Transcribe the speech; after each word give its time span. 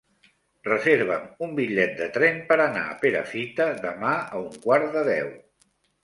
Reserva'm 0.67 1.25
un 1.47 1.51
bitllet 1.59 1.91
de 1.99 2.07
tren 2.15 2.39
per 2.47 2.57
anar 2.63 2.85
a 2.85 2.95
Perafita 3.03 3.67
demà 3.83 4.13
a 4.23 4.41
un 4.47 4.57
quart 4.63 4.89
de 4.97 5.05
deu. 5.11 5.29